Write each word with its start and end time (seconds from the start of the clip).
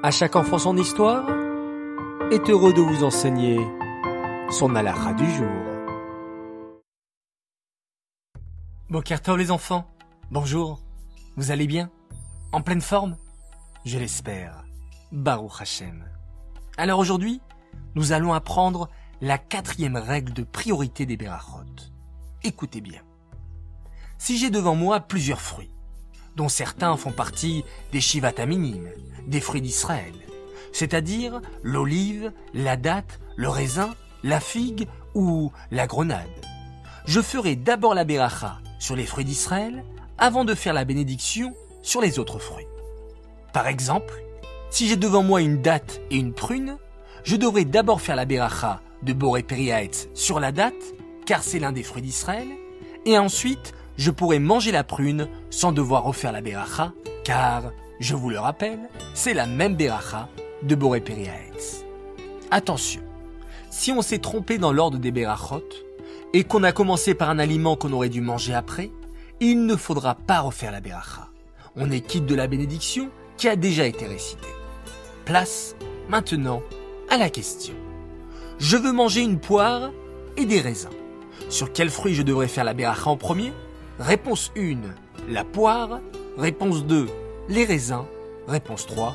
À 0.00 0.12
chaque 0.12 0.36
enfant 0.36 0.58
son 0.58 0.76
histoire 0.76 1.28
est 2.30 2.48
heureux 2.48 2.72
de 2.72 2.80
vous 2.80 3.02
enseigner 3.02 3.58
son 4.48 4.76
alara 4.76 5.12
du 5.12 5.28
jour. 5.28 5.48
Bokertov 8.88 9.36
les 9.36 9.50
enfants, 9.50 9.90
bonjour, 10.30 10.80
vous 11.36 11.50
allez 11.50 11.66
bien? 11.66 11.90
En 12.52 12.60
pleine 12.60 12.80
forme? 12.80 13.16
Je 13.84 13.98
l'espère. 13.98 14.64
Baruch 15.10 15.60
Hashem. 15.60 16.04
Alors 16.76 17.00
aujourd'hui, 17.00 17.40
nous 17.96 18.12
allons 18.12 18.32
apprendre 18.32 18.88
la 19.20 19.36
quatrième 19.36 19.96
règle 19.96 20.32
de 20.32 20.44
priorité 20.44 21.06
des 21.06 21.16
Berachot. 21.16 21.90
Écoutez 22.44 22.80
bien. 22.80 23.02
Si 24.16 24.38
j'ai 24.38 24.50
devant 24.50 24.76
moi 24.76 25.00
plusieurs 25.00 25.40
fruits, 25.40 25.74
dont 26.38 26.48
certains 26.48 26.96
font 26.96 27.10
partie 27.10 27.64
des 27.92 28.00
shivataminim, 28.00 28.88
des 29.26 29.40
fruits 29.40 29.60
d'Israël, 29.60 30.14
c'est-à-dire 30.72 31.40
l'olive, 31.64 32.32
la 32.54 32.76
date, 32.76 33.18
le 33.34 33.48
raisin, 33.48 33.94
la 34.22 34.38
figue 34.38 34.86
ou 35.14 35.50
la 35.72 35.88
grenade. 35.88 36.30
Je 37.06 37.20
ferai 37.20 37.56
d'abord 37.56 37.92
la 37.92 38.04
beracha 38.04 38.60
sur 38.78 38.94
les 38.94 39.04
fruits 39.04 39.24
d'Israël 39.24 39.84
avant 40.16 40.44
de 40.44 40.54
faire 40.54 40.74
la 40.74 40.84
bénédiction 40.84 41.54
sur 41.82 42.00
les 42.00 42.20
autres 42.20 42.38
fruits. 42.38 42.66
Par 43.52 43.66
exemple, 43.66 44.14
si 44.70 44.86
j'ai 44.86 44.96
devant 44.96 45.24
moi 45.24 45.40
une 45.40 45.60
date 45.60 46.00
et 46.12 46.16
une 46.16 46.34
prune, 46.34 46.76
je 47.24 47.34
devrais 47.34 47.64
d'abord 47.64 48.00
faire 48.00 48.16
la 48.16 48.26
beracha 48.26 48.80
de 49.02 49.12
Boré 49.12 49.44
sur 50.14 50.38
la 50.38 50.52
date, 50.52 50.94
car 51.26 51.42
c'est 51.42 51.58
l'un 51.58 51.72
des 51.72 51.82
fruits 51.82 52.02
d'Israël, 52.02 52.48
et 53.06 53.18
ensuite 53.18 53.74
je 53.98 54.12
pourrais 54.12 54.38
manger 54.38 54.72
la 54.72 54.84
prune 54.84 55.28
sans 55.50 55.72
devoir 55.72 56.04
refaire 56.04 56.32
la 56.32 56.40
beracha, 56.40 56.92
car, 57.24 57.72
je 58.00 58.14
vous 58.14 58.30
le 58.30 58.38
rappelle, 58.38 58.88
c'est 59.12 59.34
la 59.34 59.46
même 59.46 59.74
beracha 59.74 60.28
de 60.62 60.74
Boré 60.76 61.00
Periaetz. 61.00 61.84
Attention, 62.50 63.02
si 63.70 63.90
on 63.92 64.00
s'est 64.00 64.20
trompé 64.20 64.56
dans 64.56 64.72
l'ordre 64.72 64.98
des 64.98 65.10
berachot, 65.10 65.68
et 66.32 66.44
qu'on 66.44 66.62
a 66.62 66.72
commencé 66.72 67.14
par 67.14 67.30
un 67.30 67.38
aliment 67.38 67.74
qu'on 67.74 67.92
aurait 67.92 68.08
dû 68.08 68.20
manger 68.20 68.54
après, 68.54 68.90
il 69.40 69.66
ne 69.66 69.76
faudra 69.76 70.14
pas 70.14 70.40
refaire 70.40 70.72
la 70.72 70.80
beracha. 70.80 71.28
On 71.74 71.90
est 71.90 72.00
quitte 72.00 72.26
de 72.26 72.34
la 72.34 72.46
bénédiction 72.46 73.10
qui 73.36 73.48
a 73.48 73.56
déjà 73.56 73.86
été 73.86 74.06
récitée. 74.06 74.48
Place, 75.24 75.74
maintenant, 76.08 76.62
à 77.08 77.16
la 77.16 77.30
question. 77.30 77.74
Je 78.58 78.76
veux 78.76 78.92
manger 78.92 79.22
une 79.22 79.40
poire 79.40 79.90
et 80.36 80.44
des 80.44 80.60
raisins. 80.60 80.90
Sur 81.48 81.72
quel 81.72 81.88
fruit 81.88 82.14
je 82.14 82.22
devrais 82.22 82.48
faire 82.48 82.64
la 82.64 82.74
beracha 82.74 83.10
en 83.10 83.16
premier? 83.16 83.52
Réponse 83.98 84.52
1, 84.56 84.76
la 85.28 85.42
poire. 85.42 85.98
Réponse 86.36 86.84
2, 86.84 87.08
les 87.48 87.64
raisins. 87.64 88.04
Réponse 88.46 88.86
3, 88.86 89.12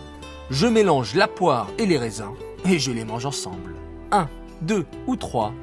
je 0.51 0.67
mélange 0.67 1.15
la 1.15 1.29
poire 1.29 1.69
et 1.77 1.85
les 1.85 1.97
raisins 1.97 2.33
et 2.65 2.79
je 2.79 2.91
les 2.91 3.05
mange 3.05 3.25
ensemble. 3.25 3.75
1, 4.11 4.27
2 4.63 4.85
ou 5.07 5.15
3, 5.15 5.53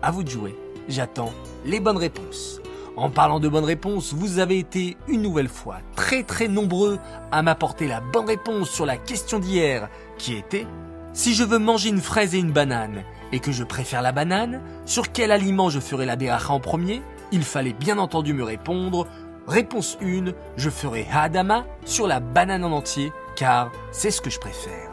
à 0.00 0.12
vous 0.12 0.22
de 0.22 0.30
jouer. 0.30 0.54
J'attends 0.88 1.32
les 1.64 1.80
bonnes 1.80 1.96
réponses. 1.96 2.60
En 2.94 3.10
parlant 3.10 3.40
de 3.40 3.48
bonnes 3.48 3.64
réponses, 3.64 4.14
vous 4.14 4.38
avez 4.38 4.60
été 4.60 4.96
une 5.08 5.22
nouvelle 5.22 5.48
fois 5.48 5.78
très 5.96 6.22
très 6.22 6.46
nombreux 6.46 7.00
à 7.32 7.42
m'apporter 7.42 7.88
la 7.88 8.00
bonne 8.00 8.26
réponse 8.26 8.70
sur 8.70 8.86
la 8.86 8.96
question 8.96 9.40
d'hier 9.40 9.88
qui 10.18 10.34
était 10.34 10.68
si 11.14 11.34
je 11.34 11.42
veux 11.42 11.58
manger 11.58 11.88
une 11.88 12.00
fraise 12.00 12.36
et 12.36 12.38
une 12.38 12.52
banane 12.52 13.02
et 13.32 13.40
que 13.40 13.50
je 13.50 13.64
préfère 13.64 14.02
la 14.02 14.12
banane, 14.12 14.62
sur 14.86 15.10
quel 15.10 15.32
aliment 15.32 15.68
je 15.68 15.80
ferai 15.80 16.06
la 16.06 16.14
beracha 16.14 16.52
en 16.52 16.60
premier? 16.60 17.02
Il 17.32 17.42
fallait 17.42 17.72
bien 17.72 17.98
entendu 17.98 18.32
me 18.34 18.44
répondre. 18.44 19.06
Réponse 19.46 19.98
1, 20.02 20.32
je 20.56 20.70
ferai 20.70 21.06
Hadama 21.10 21.64
sur 21.84 22.06
la 22.06 22.20
banane 22.20 22.64
en 22.64 22.72
entier, 22.72 23.12
car 23.36 23.70
c'est 23.92 24.10
ce 24.10 24.20
que 24.20 24.30
je 24.30 24.38
préfère. 24.38 24.90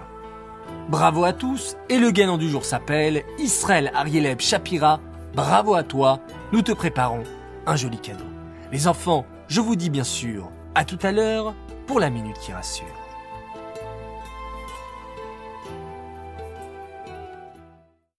Bravo 0.89 1.23
à 1.23 1.33
tous, 1.33 1.75
et 1.89 1.97
le 1.97 2.11
gagnant 2.11 2.37
du 2.37 2.49
jour 2.49 2.63
s'appelle 2.63 3.23
Israël 3.37 3.91
Arieleb 3.93 4.39
Shapira. 4.39 4.99
Bravo 5.33 5.73
à 5.75 5.83
toi, 5.83 6.19
nous 6.53 6.61
te 6.61 6.71
préparons 6.71 7.23
un 7.65 7.75
joli 7.75 7.97
cadeau. 7.97 8.23
Les 8.71 8.87
enfants, 8.87 9.25
je 9.47 9.61
vous 9.61 9.75
dis 9.75 9.89
bien 9.89 10.03
sûr, 10.03 10.49
à 10.75 10.85
tout 10.85 10.99
à 11.01 11.11
l'heure 11.11 11.53
pour 11.87 11.99
la 11.99 12.09
minute 12.09 12.37
qui 12.39 12.53
rassure. 12.53 13.04